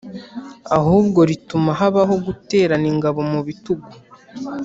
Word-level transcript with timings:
ahubwo 0.77 1.19
rituma 1.29 1.71
habaho 1.79 2.15
guterana 2.25 2.87
ingabo 2.93 3.19
mu 3.31 3.39
bitugu, 3.47 3.89